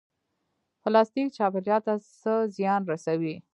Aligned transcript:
پلاستیک 0.81 1.27
چاپیریال 1.37 1.81
ته 1.87 1.93
څه 2.21 2.33
زیان 2.55 2.81
رسوي؟ 2.91 3.35